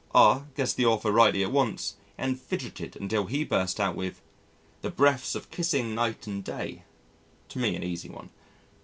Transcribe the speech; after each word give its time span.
R 0.15 0.47
guessed 0.57 0.77
the 0.77 0.85
author 0.87 1.11
rightly 1.11 1.43
at 1.43 1.51
once 1.51 1.97
and 2.17 2.39
fidgeted 2.41 2.95
until 2.95 3.27
he 3.27 3.43
burst 3.43 3.79
out 3.79 3.95
with, 3.95 4.19
"The 4.81 4.89
Breaths 4.89 5.35
of 5.35 5.51
kissing 5.51 5.93
night 5.93 6.25
and 6.25 6.43
day" 6.43 6.85
to 7.49 7.59
me 7.59 7.75
an 7.75 7.83
easy 7.83 8.09
one. 8.09 8.31